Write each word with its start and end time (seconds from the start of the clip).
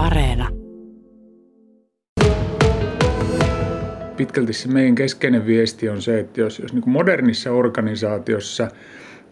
Areena. 0.00 0.48
Pitkälti 4.16 4.52
se 4.52 4.68
meidän 4.68 4.94
keskeinen 4.94 5.46
viesti 5.46 5.88
on 5.88 6.02
se, 6.02 6.20
että 6.20 6.40
jos, 6.40 6.58
jos 6.58 6.72
niin 6.72 6.82
kuin 6.82 6.92
modernissa 6.92 7.52
organisaatiossa 7.52 8.68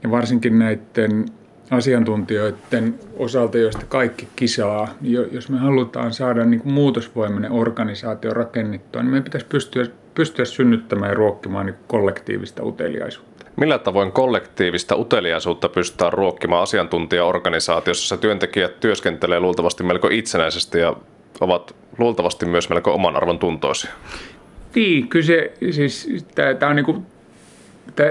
ja 0.02 0.10
varsinkin 0.10 0.58
näiden 0.58 1.24
asiantuntijoiden 1.70 2.94
osalta, 3.16 3.58
joista 3.58 3.86
kaikki 3.88 4.28
kisaa, 4.36 4.94
niin 5.00 5.18
jos 5.32 5.50
me 5.50 5.58
halutaan 5.58 6.12
saada 6.12 6.44
niin 6.44 6.60
kuin 6.60 6.72
muutosvoimainen 6.72 7.52
organisaatio 7.52 8.34
rakennettua, 8.34 9.02
niin 9.02 9.10
meidän 9.10 9.24
pitäisi 9.24 9.46
pystyä, 9.46 9.86
pystyä 10.14 10.44
synnyttämään 10.44 11.10
ja 11.10 11.14
ruokkimaan 11.14 11.66
niin 11.66 11.76
kollektiivista 11.86 12.64
uteliaisuutta. 12.64 13.37
Millä 13.58 13.78
tavoin 13.78 14.12
kollektiivista 14.12 14.96
uteliaisuutta 14.96 15.68
pystytään 15.68 16.12
ruokkimaan 16.12 16.62
asiantuntijaorganisaatiossa, 16.62 18.02
jossa 18.02 18.16
työntekijät 18.16 18.80
työskentelee 18.80 19.40
luultavasti 19.40 19.84
melko 19.84 20.08
itsenäisesti 20.10 20.78
ja 20.78 20.96
ovat 21.40 21.76
luultavasti 21.98 22.46
myös 22.46 22.68
melko 22.68 22.94
oman 22.94 23.16
arvon 23.16 23.38
tuntoisia? 23.38 23.90
Niin, 24.74 25.08
kyllä 25.08 25.26
se, 25.26 25.52
siis 25.70 26.08
tämä 26.58 26.70
on 26.70 26.76
niin 26.76 26.84
kuin 26.84 27.06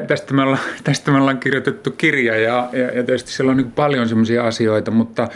tästä 0.08 0.34
me, 0.34 0.42
ollaan, 0.42 0.60
tästä 0.84 1.12
me 1.12 1.18
ollaan 1.18 1.40
kirjoitettu 1.40 1.92
kirja 1.92 2.38
ja, 2.38 2.70
ja, 2.74 2.84
ja 2.84 3.04
tietysti 3.04 3.32
siellä 3.32 3.52
on 3.52 3.58
niin 3.58 3.72
paljon 3.72 4.10
sellaisia 4.10 4.48
asioita, 4.48 4.92
mutta 4.92 5.28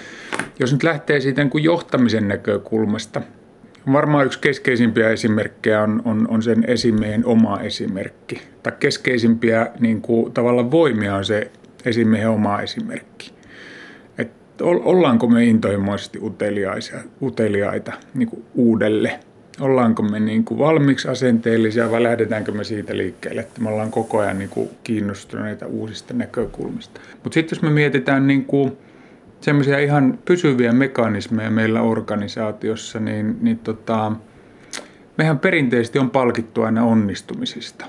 jos 0.59 0.73
nyt 0.73 0.83
lähtee 0.83 1.19
siitä 1.19 1.43
niin 1.43 1.63
johtamisen 1.63 2.27
näkökulmasta, 2.27 3.21
varmaan 3.93 4.25
yksi 4.25 4.39
keskeisimpiä 4.41 5.09
esimerkkejä 5.09 5.81
on, 5.81 6.01
on, 6.05 6.27
on 6.29 6.43
sen 6.43 6.63
esimiehen 6.67 7.25
oma 7.25 7.59
esimerkki. 7.59 8.41
Tai 8.63 8.73
keskeisimpiä 8.79 9.67
niin 9.79 10.01
kuin, 10.01 10.33
tavallaan 10.33 10.71
voimia 10.71 11.15
on 11.15 11.25
se 11.25 11.51
esimiehen 11.85 12.29
oma 12.29 12.61
esimerkki. 12.61 13.31
Et 14.17 14.31
ollaanko 14.61 15.27
me 15.27 15.45
intohimoisesti 15.45 16.19
uteliaita 17.21 17.93
niin 18.13 18.29
kuin 18.29 18.45
uudelle– 18.55 19.19
ollaanko 19.59 20.03
me 20.03 20.19
niin 20.19 20.43
kuin 20.45 20.57
valmiiksi 20.57 21.07
asenteellisia 21.07 21.91
vai 21.91 22.03
lähdetäänkö 22.03 22.51
me 22.51 22.63
siitä 22.63 22.97
liikkeelle, 22.97 23.41
että 23.41 23.61
me 23.61 23.69
ollaan 23.69 23.91
koko 23.91 24.19
ajan 24.19 24.39
niin 24.39 24.49
kuin 24.49 24.69
kiinnostuneita 24.83 25.67
uusista 25.67 26.13
näkökulmista. 26.13 27.01
Mutta 27.23 27.33
sitten 27.33 27.55
jos 27.55 27.61
me 27.61 27.69
mietitään 27.69 28.27
niin 28.27 28.45
kuin 28.45 28.77
semmoisia 29.41 29.79
ihan 29.79 30.19
pysyviä 30.25 30.71
mekanismeja 30.71 31.51
meillä 31.51 31.81
organisaatiossa, 31.81 32.99
niin, 32.99 33.37
niin 33.41 33.59
tota, 33.59 34.11
mehän 35.17 35.39
perinteisesti 35.39 35.99
on 35.99 36.09
palkittu 36.09 36.61
aina 36.61 36.83
onnistumisista. 36.83 37.85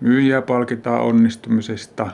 Myyjiä 0.00 0.42
palkitaan 0.42 1.00
onnistumisesta, 1.00 2.10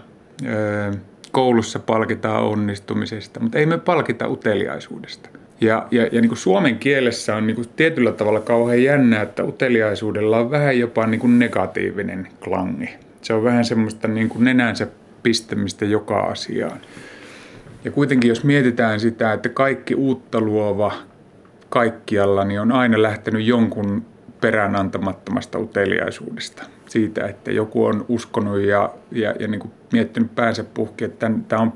koulussa 1.33 1.79
palkitaan 1.79 2.43
onnistumisesta, 2.43 3.41
mutta 3.41 3.59
ei 3.59 3.67
me 3.67 3.79
palkita 3.79 4.29
uteliaisuudesta. 4.29 5.29
Ja, 5.61 5.87
ja, 5.91 6.03
ja 6.13 6.21
niin 6.21 6.29
kuin 6.29 6.39
suomen 6.39 6.79
kielessä 6.79 7.37
on 7.37 7.47
niin 7.47 7.55
kuin 7.55 7.69
tietyllä 7.77 8.13
tavalla 8.13 8.41
kauhean 8.41 8.83
jännä, 8.83 9.23
että 9.23 9.45
uteliaisuudella 9.45 10.39
on 10.39 10.51
vähän 10.51 10.79
jopa 10.79 11.07
niin 11.07 11.21
kuin 11.21 11.39
negatiivinen 11.39 12.29
klangi. 12.41 12.89
Se 13.23 13.35
on 13.35 13.45
vähän 13.45 13.65
semmoista 13.65 14.09
niin 14.09 14.29
kuin 14.29 14.45
nenänsä 14.45 14.87
pistämistä 15.23 15.85
joka 15.85 16.21
asiaan. 16.21 16.81
Ja 17.87 17.93
kuitenkin 17.93 18.29
jos 18.29 18.45
mietitään 18.45 19.01
sitä, 19.01 19.33
että 19.33 19.49
kaikki 19.49 19.95
uutta 19.95 20.41
luova 20.41 20.93
kaikkialla, 21.69 22.45
niin 22.45 22.61
on 22.61 22.73
aina 22.73 23.03
lähtenyt 23.03 23.47
jonkun 23.47 24.05
perään 24.41 24.77
antamattomasta 24.77 25.59
uteliaisuudesta. 25.59 26.63
Siitä, 26.89 27.27
että 27.27 27.53
joku 27.53 27.85
on 27.85 28.05
uskonut 28.09 28.61
ja, 28.61 28.95
ja, 29.13 29.35
ja 29.41 29.49
niin 29.49 29.61
kuin 29.61 29.71
miettinyt 29.93 30.35
päänsä 30.35 30.65
puhki, 30.65 31.05
että 31.05 31.31
tämä 31.49 31.63
on 31.63 31.73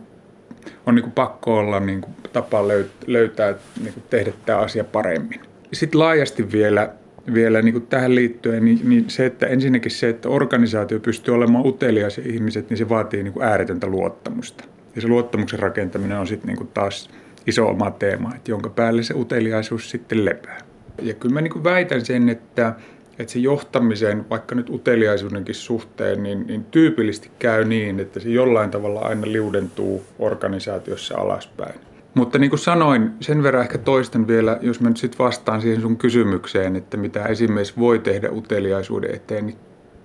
on 0.87 0.95
niin 0.95 1.03
kuin 1.03 1.13
pakko 1.13 1.57
olla 1.57 1.81
niin 1.81 2.01
kuin 2.01 2.15
tapa 2.33 2.69
löytää, 3.07 3.55
niin 3.83 3.95
kuin 3.95 4.05
tehdä 4.11 4.33
tämä 4.47 4.59
asia 4.59 4.85
paremmin. 4.85 5.41
Sitten 5.73 6.01
laajasti 6.01 6.53
vielä, 6.53 6.91
vielä 7.35 7.63
niin 7.63 7.73
kuin 7.73 7.87
tähän 7.87 8.15
liittyen, 8.15 8.65
niin, 8.65 8.81
niin 8.85 9.11
se, 9.11 9.27
että 9.27 9.47
ensinnäkin 9.47 9.91
se, 9.91 10.09
että 10.09 10.29
organisaatio 10.29 11.01
pystyy 11.01 11.35
olemaan 11.35 11.67
utelias 11.67 12.19
ihmiset, 12.19 12.71
niin 12.71 12.79
se 12.79 12.89
vaatii 12.89 13.23
niin 13.23 13.33
kuin 13.33 13.47
ääretöntä 13.47 13.87
luottamusta. 13.87 14.65
Ja 15.01 15.03
se 15.03 15.09
luottamuksen 15.09 15.59
rakentaminen 15.59 16.19
on 16.19 16.27
sitten 16.27 16.49
niin 16.49 16.57
kuin 16.57 16.69
taas 16.69 17.11
iso 17.47 17.67
oma 17.67 17.91
teema, 17.91 18.35
että 18.35 18.51
jonka 18.51 18.71
päälle 18.71 19.03
se 19.03 19.15
uteliaisuus 19.15 19.91
sitten 19.91 20.25
lepää. 20.25 20.59
Ja 21.03 21.15
kyllä 21.15 21.33
mä 21.33 21.41
niin 21.41 21.53
kuin 21.53 21.65
väitän 21.65 22.05
sen, 22.05 22.29
että 22.29 22.75
että 23.19 23.33
se 23.33 23.39
johtamisen, 23.39 24.31
vaikka 24.31 24.55
nyt 24.55 24.71
uteliaisuudenkin 24.71 25.55
suhteen, 25.55 26.23
niin, 26.23 26.47
niin 26.47 26.65
tyypillisesti 26.65 27.31
käy 27.39 27.65
niin, 27.65 28.01
että 28.01 28.21
se 28.21 28.29
jollain 28.29 28.71
tavalla 28.71 29.01
aina 29.01 29.33
liudentuu 29.33 30.05
organisaatiossa 30.19 31.19
alaspäin. 31.19 31.81
Mutta 32.15 32.39
niin 32.39 32.51
kuin 32.51 32.61
sanoin, 32.61 33.11
sen 33.21 33.43
verran 33.43 33.63
ehkä 33.63 33.79
toistan 33.79 34.27
vielä, 34.27 34.59
jos 34.61 34.81
mä 34.81 34.89
nyt 34.89 34.97
sitten 34.97 35.19
vastaan 35.19 35.61
siihen 35.61 35.81
sun 35.81 35.97
kysymykseen, 35.97 36.77
että 36.77 36.97
mitä 36.97 37.25
esimerkiksi 37.25 37.75
voi 37.79 37.99
tehdä 37.99 38.31
uteliaisuuden 38.31 39.15
eteen, 39.15 39.47
niin 39.47 39.57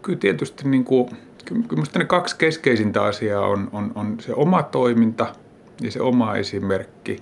kyllä 0.02 0.20
tietysti 0.20 0.70
niin 0.70 0.86
kuin, 0.86 1.10
kyllä 1.46 1.84
ne 1.98 2.06
kaksi 2.06 2.36
keskeisintä 2.38 3.04
asiaa 3.04 3.48
on, 3.48 3.70
on, 3.74 3.92
on 3.96 4.20
se 4.20 4.34
oma 4.34 4.64
toiminta 4.64 5.36
ja 5.82 5.92
se 5.92 6.02
oma 6.02 6.36
esimerkki. 6.36 7.22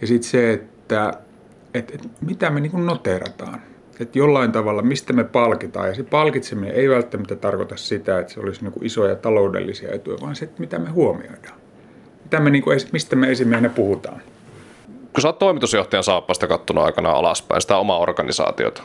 Ja 0.00 0.06
sitten 0.06 0.30
se, 0.30 0.52
että, 0.52 1.12
että, 1.74 1.94
että 1.94 2.08
mitä 2.20 2.50
me 2.50 2.60
niin 2.60 2.86
noterataan 2.86 3.60
että 4.00 4.18
jollain 4.18 4.52
tavalla, 4.52 4.82
mistä 4.82 5.12
me 5.12 5.24
palkitaan. 5.24 5.88
Ja 5.88 5.94
se 5.94 6.02
palkitseminen 6.02 6.74
ei 6.74 6.88
välttämättä 6.88 7.36
tarkoita 7.36 7.76
sitä, 7.76 8.18
että 8.18 8.32
se 8.32 8.40
olisi 8.40 8.62
niin 8.62 8.72
kuin 8.72 8.86
isoja 8.86 9.16
taloudellisia 9.16 9.92
etuja, 9.92 10.16
vaan 10.20 10.36
se, 10.36 10.44
että 10.44 10.60
mitä 10.60 10.78
me 10.78 10.90
huomioidaan. 10.90 11.58
Mitä 12.22 12.40
me, 12.40 12.50
niin 12.50 12.62
kuin, 12.62 12.80
mistä 12.92 13.16
me 13.16 13.30
esimiehenä 13.30 13.68
puhutaan. 13.68 14.20
Kun 15.12 15.22
sä 15.22 15.28
oot 15.28 15.38
toimitusjohtajan 15.38 16.04
saappasta 16.04 16.46
kattonut 16.46 16.84
aikana 16.84 17.10
alaspäin 17.10 17.62
sitä 17.62 17.76
omaa 17.76 17.98
organisaatiota 17.98 18.82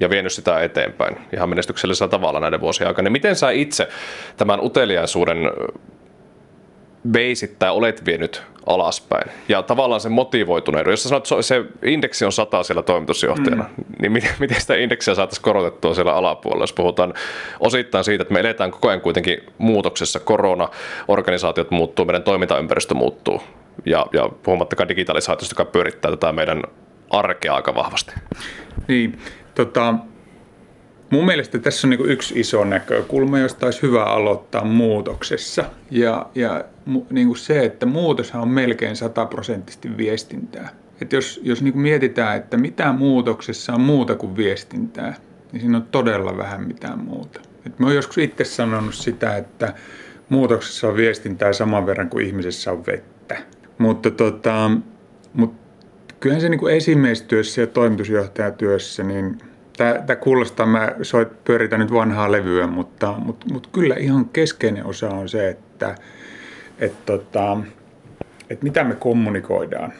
ja 0.00 0.10
vienyt 0.10 0.32
sitä 0.32 0.60
eteenpäin 0.60 1.16
ihan 1.32 1.48
menestyksellisellä 1.48 2.10
tavalla 2.10 2.40
näiden 2.40 2.60
vuosien 2.60 2.88
aikana, 2.88 3.04
niin 3.04 3.12
miten 3.12 3.36
sä 3.36 3.50
itse 3.50 3.88
tämän 4.36 4.60
uteliaisuuden 4.64 5.38
veisit 7.12 7.58
tai 7.58 7.70
olet 7.70 8.06
vienyt 8.06 8.42
alaspäin. 8.66 9.30
Ja 9.48 9.62
tavallaan 9.62 10.00
se 10.00 10.08
motivoituneisuus. 10.08 10.92
Jos 10.92 11.02
sä 11.02 11.08
sanot, 11.08 11.32
että 11.32 11.42
se 11.42 11.64
indeksi 11.82 12.24
on 12.24 12.32
sata 12.32 12.62
siellä 12.62 12.82
toimitusjohtajana, 12.82 13.64
mm. 13.76 13.84
niin 14.00 14.12
miten, 14.12 14.30
miten 14.40 14.60
sitä 14.60 14.74
indeksiä 14.74 15.14
saataisiin 15.14 15.44
korotettua 15.44 15.94
siellä 15.94 16.14
alapuolella, 16.14 16.62
jos 16.62 16.72
puhutaan 16.72 17.14
osittain 17.60 18.04
siitä, 18.04 18.22
että 18.22 18.34
me 18.34 18.40
eletään 18.40 18.70
koko 18.70 18.88
ajan 18.88 19.00
kuitenkin 19.00 19.38
muutoksessa. 19.58 20.20
Korona, 20.20 20.68
organisaatiot 21.08 21.70
muuttuu, 21.70 22.04
meidän 22.04 22.22
toimintaympäristö 22.22 22.94
muuttuu. 22.94 23.42
Ja, 23.86 24.06
ja 24.12 24.28
puhumattakaan 24.42 24.88
digitalisaatiosta, 24.88 25.52
joka 25.52 25.70
pyörittää 25.70 26.10
tätä 26.10 26.32
meidän 26.32 26.62
arkea 27.10 27.54
aika 27.54 27.74
vahvasti. 27.74 28.12
Niin, 28.88 29.18
tota, 29.64 29.94
Mun 31.10 31.26
mielestä 31.26 31.58
tässä 31.58 31.86
on 31.86 31.90
niin 31.90 32.10
yksi 32.10 32.40
iso 32.40 32.64
näkökulma, 32.64 33.38
josta 33.38 33.66
olisi 33.66 33.82
hyvä 33.82 34.04
aloittaa 34.04 34.64
muutoksessa. 34.64 35.64
Ja, 35.90 36.26
ja 36.34 36.64
niin 37.10 37.26
kuin 37.26 37.38
se, 37.38 37.64
että 37.64 37.86
muutoshan 37.86 38.42
on 38.42 38.48
melkein 38.48 38.96
sataprosenttisesti 38.96 39.96
viestintää. 39.96 40.68
Että 41.00 41.16
jos, 41.16 41.40
jos 41.42 41.62
niin 41.62 41.72
kuin 41.72 41.82
mietitään, 41.82 42.36
että 42.36 42.56
mitä 42.56 42.92
muutoksessa 42.92 43.72
on 43.72 43.80
muuta 43.80 44.14
kuin 44.14 44.36
viestintää, 44.36 45.14
niin 45.52 45.60
siinä 45.60 45.76
on 45.76 45.86
todella 45.90 46.36
vähän 46.36 46.66
mitään 46.66 46.98
muuta. 46.98 47.40
Et 47.66 47.78
mä 47.78 47.86
oon 47.86 47.94
joskus 47.94 48.18
itse 48.18 48.44
sanonut 48.44 48.94
sitä, 48.94 49.36
että 49.36 49.74
muutoksessa 50.28 50.88
on 50.88 50.96
viestintää 50.96 51.52
saman 51.52 51.86
verran 51.86 52.10
kuin 52.10 52.26
ihmisessä 52.26 52.72
on 52.72 52.86
vettä. 52.86 53.36
Mutta 53.78 54.10
tota, 54.10 54.70
mut 55.32 55.67
kyllähän 56.20 56.40
se 56.40 56.48
niin 56.48 56.60
kuin 56.60 56.74
esimiestyössä 56.74 57.60
ja 57.60 57.66
toimitusjohtajatyössä, 57.66 59.02
niin 59.02 59.38
Tämä, 59.78 60.16
kuulostaa, 60.16 60.66
mä 60.66 60.92
soit, 61.02 61.44
pyöritän 61.44 61.80
nyt 61.80 61.92
vanhaa 61.92 62.32
levyä, 62.32 62.66
mutta, 62.66 63.14
mutta, 63.18 63.46
mutta 63.52 63.68
kyllä 63.72 63.94
ihan 63.94 64.28
keskeinen 64.28 64.86
osa 64.86 65.08
on 65.08 65.28
se, 65.28 65.48
että, 65.48 65.94
että, 66.78 67.02
tota, 67.06 67.58
että 68.50 68.64
mitä 68.64 68.84
me 68.84 68.94
kommunikoidaan. 68.94 69.92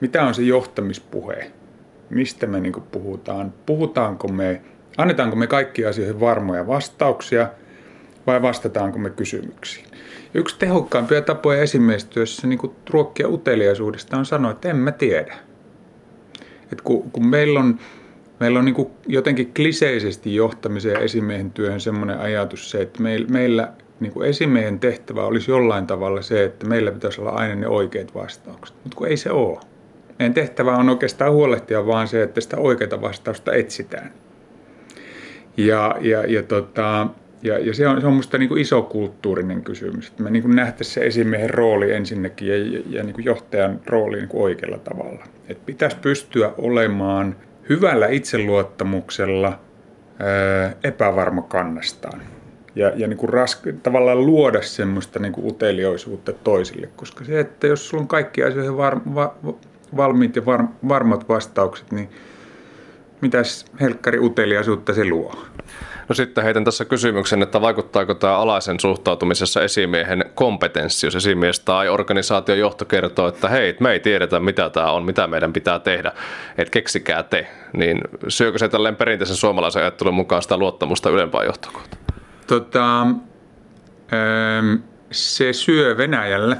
Mitä 0.00 0.22
on 0.22 0.34
se 0.34 0.42
johtamispuhe? 0.42 1.50
Mistä 2.10 2.46
me 2.46 2.60
niin 2.60 2.72
puhutaan? 2.90 3.52
Puhutaanko 3.66 4.28
me, 4.28 4.60
annetaanko 4.96 5.36
me 5.36 5.46
kaikki 5.46 5.86
asioihin 5.86 6.20
varmoja 6.20 6.66
vastauksia 6.66 7.48
vai 8.26 8.42
vastataanko 8.42 8.98
me 8.98 9.10
kysymyksiin? 9.10 9.86
Yksi 10.34 10.56
tehokkaimpia 10.58 11.22
tapoja 11.22 11.62
esimiestyössä 11.62 12.46
niin 12.46 12.58
ruokkia 12.90 13.28
uteliaisuudesta 13.28 14.16
on 14.16 14.26
sanoa, 14.26 14.50
että 14.50 14.70
en 14.70 14.76
mä 14.76 14.92
tiedä. 14.92 15.38
Et 16.72 16.80
kun, 16.80 17.10
kun 17.10 17.26
meillä 17.26 17.60
on 17.60 17.78
meillä 18.40 18.58
on 18.58 18.64
niin 18.64 18.74
kuin 18.74 18.90
jotenkin 19.06 19.54
kliseisesti 19.54 20.34
johtamisen 20.34 20.92
ja 20.92 20.98
esimiehen 20.98 21.50
työhön 21.50 21.80
semmoinen 21.80 22.18
ajatus 22.18 22.70
se, 22.70 22.82
että 22.82 23.02
meillä 23.28 23.72
niin 24.00 24.12
kuin 24.12 24.28
esimiehen 24.28 24.80
tehtävä 24.80 25.24
olisi 25.24 25.50
jollain 25.50 25.86
tavalla 25.86 26.22
se, 26.22 26.44
että 26.44 26.66
meillä 26.66 26.92
pitäisi 26.92 27.20
olla 27.20 27.30
aina 27.30 27.54
ne 27.54 27.68
oikeat 27.68 28.14
vastaukset, 28.14 28.76
mutta 28.84 28.96
kun 28.96 29.08
ei 29.08 29.16
se 29.16 29.30
ole. 29.30 29.60
Meidän 30.18 30.34
tehtävä 30.34 30.76
on 30.76 30.88
oikeastaan 30.88 31.32
huolehtia 31.32 31.86
vaan 31.86 32.08
se, 32.08 32.22
että 32.22 32.40
sitä 32.40 32.56
oikeaa 32.56 33.00
vastausta 33.00 33.52
etsitään. 33.52 34.12
Ja, 35.56 35.96
ja, 36.00 36.26
ja 36.26 36.42
tota, 36.42 37.06
ja, 37.42 37.58
ja 37.58 37.74
se 37.74 37.88
on, 37.88 38.00
se 38.00 38.06
on 38.06 38.12
minusta 38.12 38.38
niin 38.38 38.58
iso 38.58 38.82
kulttuurinen 38.82 39.62
kysymys, 39.62 40.08
että 40.08 40.22
me 40.22 40.30
niin 40.30 40.56
nähtäisiin 40.56 40.94
se 40.94 41.06
esimiehen 41.06 41.50
rooli 41.50 41.92
ensinnäkin 41.92 42.48
ja, 42.48 42.56
ja, 42.56 42.82
ja 42.90 43.02
niin 43.02 43.24
johtajan 43.24 43.80
rooli 43.86 44.16
niin 44.16 44.28
oikealla 44.32 44.78
tavalla. 44.78 45.24
Että 45.48 45.62
pitäisi 45.66 45.96
pystyä 45.96 46.52
olemaan 46.58 47.36
hyvällä 47.68 48.06
itseluottamuksella 48.08 49.60
ää, 50.18 50.72
epävarma 50.84 51.42
kannastaan 51.42 52.22
ja, 52.74 52.92
ja 52.96 53.08
niin 53.08 53.16
kuin 53.16 53.30
rask- 53.30 53.78
tavallaan 53.82 54.26
luoda 54.26 54.62
semmoista 54.62 55.18
niin 55.18 55.32
kuin 55.32 55.46
uteliaisuutta 55.46 56.32
toisille, 56.32 56.88
koska 56.96 57.24
se, 57.24 57.40
että 57.40 57.66
jos 57.66 57.88
sulla 57.88 58.00
on 58.02 58.08
kaikki 58.08 58.44
asioihin 58.44 58.76
var- 58.76 59.14
va- 59.14 59.34
valmiit 59.96 60.36
ja 60.36 60.46
var- 60.46 60.68
varmat 60.88 61.28
vastaukset, 61.28 61.92
niin 61.92 62.08
mitäs 63.20 63.64
helkkari 63.80 64.18
uteliaisuutta 64.18 64.94
se 64.94 65.04
luo? 65.04 65.34
No 66.08 66.14
sitten 66.14 66.44
heitän 66.44 66.64
tässä 66.64 66.84
kysymyksen, 66.84 67.42
että 67.42 67.60
vaikuttaako 67.60 68.14
tämä 68.14 68.38
alaisen 68.38 68.80
suhtautumisessa 68.80 69.62
esimiehen 69.62 70.24
kompetenssi, 70.34 71.06
jos 71.06 71.16
esimies 71.16 71.60
tai 71.60 71.88
organisaation 71.88 72.58
johto 72.58 72.84
kertoo, 72.84 73.28
että 73.28 73.48
hei, 73.48 73.76
me 73.80 73.92
ei 73.92 74.00
tiedetä 74.00 74.40
mitä 74.40 74.70
tämä 74.70 74.92
on, 74.92 75.04
mitä 75.04 75.26
meidän 75.26 75.52
pitää 75.52 75.78
tehdä, 75.78 76.12
että 76.58 76.72
keksikää 76.72 77.22
te, 77.22 77.46
niin 77.72 78.00
syökö 78.28 78.58
se 78.58 78.68
tälleen 78.68 78.96
perinteisen 78.96 79.36
suomalaisen 79.36 79.82
ajattelun 79.82 80.14
mukaan 80.14 80.42
sitä 80.42 80.56
luottamusta 80.56 81.10
ylempään 81.10 81.46
johtokuntaan? 81.46 82.02
Tota, 82.46 83.06
se 85.10 85.52
syö 85.52 85.96
Venäjällä, 85.96 86.56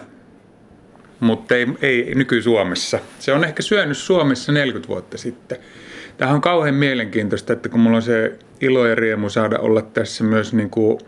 mutta 1.20 1.54
ei, 1.54 1.66
ei 1.82 2.14
nyky-Suomessa. 2.14 2.98
Se 3.18 3.32
on 3.32 3.44
ehkä 3.44 3.62
syönyt 3.62 3.96
Suomessa 3.96 4.52
40 4.52 4.88
vuotta 4.88 5.18
sitten. 5.18 5.58
Tämä 6.18 6.32
on 6.32 6.40
kauhean 6.40 6.74
mielenkiintoista, 6.74 7.52
että 7.52 7.68
kun 7.68 7.80
mulla 7.80 7.96
on 7.96 8.02
se 8.02 8.38
ilo 8.60 8.86
ja 8.86 8.94
riemu 8.94 9.28
saada 9.28 9.58
olla 9.58 9.82
tässä 9.82 10.24
myös 10.24 10.54
niin 10.54 10.70
kuin, 10.70 10.98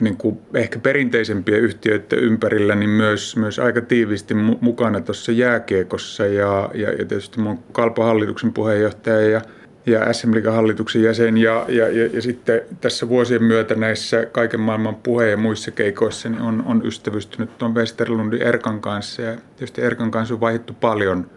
niin 0.00 0.16
kuin 0.16 0.38
ehkä 0.54 0.78
perinteisempien 0.78 1.60
yhtiöiden 1.60 2.18
ympärillä, 2.18 2.74
niin 2.74 2.90
myös, 2.90 3.36
myös 3.36 3.58
aika 3.58 3.80
tiivisti 3.80 4.34
mukana 4.60 5.00
tuossa 5.00 5.32
jääkiekossa. 5.32 6.26
Ja, 6.26 6.70
ja, 6.74 6.90
ja 6.90 7.04
tietysti 7.04 7.40
mun 7.40 7.58
kalpahallituksen 7.72 8.52
puheenjohtaja 8.52 9.28
ja– 9.28 9.40
ja 9.86 10.12
SM 10.12 10.30
hallituksen 10.52 11.02
jäsen 11.02 11.38
ja, 11.38 11.64
ja, 11.68 11.88
ja, 11.88 12.06
ja 12.12 12.22
sitten 12.22 12.62
tässä 12.80 13.08
vuosien 13.08 13.42
myötä 13.42 13.74
näissä 13.74 14.26
kaiken 14.26 14.60
maailman 14.60 14.94
puheen 14.94 15.30
ja 15.30 15.36
muissa 15.36 15.70
keikoissa 15.70 16.28
niin 16.28 16.42
on, 16.42 16.62
on 16.66 16.86
ystävystynyt 16.86 17.58
tuon 17.58 17.74
Westerlundin 17.74 18.42
Erkan 18.42 18.80
kanssa. 18.80 19.22
Ja 19.22 19.36
tietysti 19.56 19.82
Erkan 19.82 20.10
kanssa 20.10 20.34
on 20.34 20.40
vaihdettu 20.40 20.72
paljon 20.72 21.30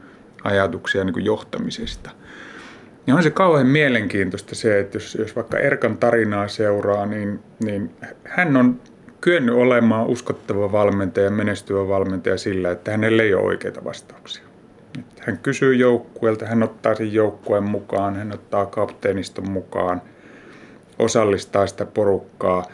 ajatuksia 0.44 1.04
niin 1.04 1.14
kuin 1.14 1.26
johtamisesta. 1.26 2.12
Ja 3.08 3.16
on 3.16 3.24
se 3.24 3.30
kauhean 3.30 3.68
mielenkiintoista 3.68 4.56
se, 4.56 4.80
että 4.80 4.96
jos, 4.96 5.16
jos 5.16 5.36
vaikka 5.36 5.58
Erkan 5.58 5.98
tarinaa 5.98 6.48
seuraa, 6.48 7.06
niin, 7.06 7.40
niin 7.64 7.92
hän 8.24 8.58
on 8.58 8.82
kyennyt 9.22 9.56
olemaan 9.56 10.08
uskottava 10.08 10.72
valmentaja, 10.72 11.32
menestyvä 11.32 11.88
valmentaja 11.88 12.38
sillä, 12.38 12.72
että 12.72 12.92
hänellä 12.92 13.24
ei 13.24 13.34
ole 13.34 13.44
oikeita 13.44 13.84
vastauksia. 13.84 14.44
Hän 15.20 15.38
kysyy 15.38 15.76
joukkueelta, 15.76 16.46
hän 16.46 16.64
ottaa 16.64 16.96
sen 16.96 17.14
joukkueen 17.14 17.64
mukaan, 17.64 18.16
hän 18.16 18.34
ottaa 18.34 18.66
kapteeniston 18.66 19.52
mukaan, 19.52 20.02
osallistaa 21.00 21.68
sitä 21.68 21.86
porukkaa, 21.86 22.66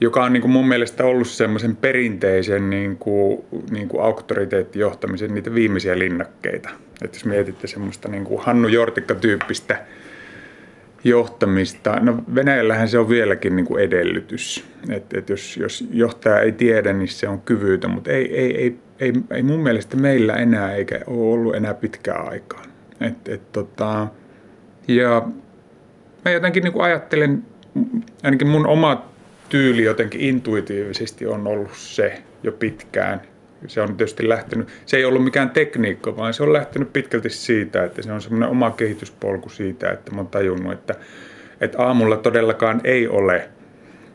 joka 0.00 0.24
on 0.24 0.32
niin 0.32 0.40
kuin 0.40 0.50
mun 0.50 0.68
mielestä 0.68 1.04
ollut 1.04 1.28
semmoisen 1.28 1.76
perinteisen 1.76 2.70
niin 2.70 2.96
kuin, 2.96 3.44
niin 3.70 3.88
kuin 3.88 4.02
auktoriteettijohtamisen 4.02 5.34
niitä 5.34 5.54
viimeisiä 5.54 5.98
linnakkeita. 5.98 6.68
Että 7.02 7.16
jos 7.16 7.24
mietitte 7.24 7.66
semmoista 7.66 8.08
niin 8.08 8.24
kuin 8.24 8.42
Hannu 8.42 8.68
Jortikka-tyyppistä 8.68 9.78
johtamista, 11.04 12.00
no 12.00 12.16
Venäjällähän 12.34 12.88
se 12.88 12.98
on 12.98 13.08
vieläkin 13.08 13.56
niin 13.56 13.66
kuin 13.66 13.84
edellytys. 13.84 14.64
Että 14.88 15.18
et 15.18 15.28
jos, 15.28 15.56
jos 15.56 15.84
johtaja 15.90 16.40
ei 16.40 16.52
tiedä, 16.52 16.92
niin 16.92 17.08
se 17.08 17.28
on 17.28 17.40
kyvyytä, 17.40 17.88
mutta 17.88 18.10
ei, 18.10 18.38
ei, 18.38 18.56
ei 18.56 18.78
ei, 19.00 19.12
ei 19.30 19.42
mun 19.42 19.60
mielestä 19.60 19.96
meillä 19.96 20.34
enää 20.34 20.74
eikä 20.74 21.00
ole 21.06 21.34
ollut 21.34 21.54
enää 21.54 21.74
pitkään 21.74 22.28
aikaa. 22.28 22.62
Et, 23.00 23.28
et, 23.28 23.52
tota, 23.52 24.06
ja 24.88 25.28
mä 26.24 26.30
jotenkin 26.30 26.64
niin 26.64 26.80
ajattelen, 26.80 27.44
ainakin 28.22 28.48
mun 28.48 28.66
oma 28.66 29.08
tyyli 29.48 29.84
jotenkin 29.84 30.20
intuitiivisesti 30.20 31.26
on 31.26 31.46
ollut 31.46 31.74
se 31.74 32.22
jo 32.42 32.52
pitkään. 32.52 33.22
Se 33.66 33.80
on 33.80 33.96
tietysti 33.96 34.28
lähtenyt, 34.28 34.68
se 34.86 34.96
ei 34.96 35.04
ollut 35.04 35.24
mikään 35.24 35.50
tekniikka, 35.50 36.16
vaan 36.16 36.34
se 36.34 36.42
on 36.42 36.52
lähtenyt 36.52 36.92
pitkälti 36.92 37.30
siitä, 37.30 37.84
että 37.84 38.02
se 38.02 38.12
on 38.12 38.22
semmoinen 38.22 38.48
oma 38.48 38.70
kehityspolku 38.70 39.48
siitä, 39.48 39.90
että 39.90 40.10
mä 40.10 40.16
oon 40.16 40.26
tajunnut, 40.26 40.72
että, 40.72 40.94
että 41.60 41.82
aamulla 41.82 42.16
todellakaan 42.16 42.80
ei 42.84 43.08
ole 43.08 43.48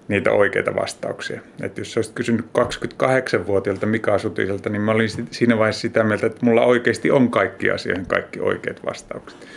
niitä 0.07 0.31
oikeita 0.31 0.75
vastauksia. 0.75 1.41
Että 1.61 1.81
jos 1.81 1.97
olisit 1.97 2.15
kysynyt 2.15 2.45
28-vuotiaalta 2.45 3.85
Mika 3.85 4.17
Sutiselta, 4.17 4.69
niin 4.69 4.81
mä 4.81 4.91
olin 4.91 5.09
siinä 5.31 5.57
vaiheessa 5.57 5.81
sitä 5.81 6.03
mieltä, 6.03 6.27
että 6.27 6.45
mulla 6.45 6.65
oikeasti 6.65 7.11
on 7.11 7.31
kaikki 7.31 7.71
asioihin 7.71 8.05
kaikki 8.05 8.39
oikeat 8.39 8.85
vastaukset. 8.85 9.47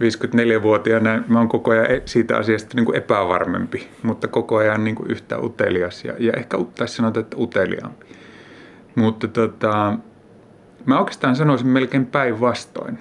54-vuotiaana 0.00 1.22
mä 1.28 1.38
oon 1.38 1.48
koko 1.48 1.70
ajan 1.70 1.90
e- 1.90 2.02
siitä 2.04 2.36
asiasta 2.36 2.76
niin 2.76 2.86
kuin 2.86 2.96
epävarmempi, 2.96 3.88
mutta 4.02 4.28
koko 4.28 4.56
ajan 4.56 4.84
niin 4.84 4.94
kuin 4.94 5.10
yhtä 5.10 5.38
utelias 5.38 6.04
ja, 6.04 6.14
ja 6.18 6.32
ehkä 6.36 6.58
tässä 6.74 6.96
sanotaan, 6.96 7.24
että 7.24 7.36
uteliaampi. 7.36 8.06
Mutta 8.94 9.28
tota, 9.28 9.98
mä 10.86 10.98
oikeastaan 10.98 11.36
sanoisin 11.36 11.68
melkein 11.68 12.06
päinvastoin. 12.06 12.98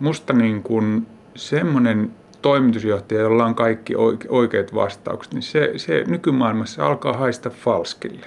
Musta 0.00 0.32
niin 0.32 0.62
kuin 0.62 1.06
semmoinen 1.36 2.10
toimitusjohtaja, 2.42 3.20
jolla 3.20 3.44
on 3.44 3.54
kaikki 3.54 3.94
oikeat 4.28 4.74
vastaukset, 4.74 5.34
niin 5.34 5.42
se, 5.42 5.72
se 5.76 6.04
nykymaailmassa 6.06 6.86
alkaa 6.86 7.12
haista 7.12 7.50
falskille. 7.50 8.26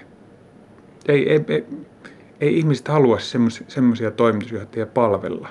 Ei, 1.08 1.30
ei, 1.30 1.46
ei, 1.48 1.66
ei 2.42 2.58
ihmiset 2.58 2.88
halua 2.88 3.20
semmoisia 3.68 4.12
toimitusjohtajia 4.12 4.86
palvella. 4.86 5.50